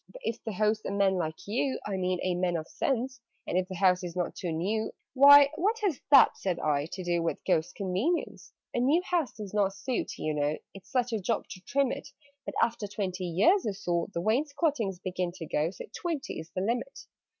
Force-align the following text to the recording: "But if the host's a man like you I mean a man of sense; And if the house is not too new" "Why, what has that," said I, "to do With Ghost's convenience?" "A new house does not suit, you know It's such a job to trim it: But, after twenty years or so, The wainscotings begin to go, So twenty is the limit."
"But 0.09 0.21
if 0.25 0.43
the 0.43 0.53
host's 0.53 0.83
a 0.85 0.89
man 0.91 1.13
like 1.13 1.45
you 1.45 1.79
I 1.85 1.95
mean 1.95 2.17
a 2.23 2.33
man 2.33 2.55
of 2.55 2.67
sense; 2.67 3.21
And 3.45 3.55
if 3.55 3.67
the 3.67 3.75
house 3.75 4.03
is 4.03 4.15
not 4.15 4.33
too 4.33 4.51
new" 4.51 4.91
"Why, 5.13 5.51
what 5.57 5.77
has 5.83 6.01
that," 6.09 6.35
said 6.37 6.57
I, 6.59 6.87
"to 6.93 7.03
do 7.03 7.21
With 7.21 7.45
Ghost's 7.45 7.71
convenience?" 7.71 8.51
"A 8.73 8.79
new 8.79 9.03
house 9.03 9.31
does 9.33 9.53
not 9.53 9.75
suit, 9.75 10.17
you 10.17 10.33
know 10.33 10.57
It's 10.73 10.89
such 10.89 11.13
a 11.13 11.19
job 11.21 11.47
to 11.49 11.61
trim 11.67 11.91
it: 11.91 12.07
But, 12.47 12.55
after 12.63 12.87
twenty 12.87 13.25
years 13.25 13.63
or 13.67 13.73
so, 13.73 14.07
The 14.11 14.21
wainscotings 14.21 14.97
begin 14.97 15.33
to 15.33 15.45
go, 15.45 15.69
So 15.69 15.85
twenty 15.93 16.39
is 16.39 16.49
the 16.55 16.61
limit." 16.61 17.05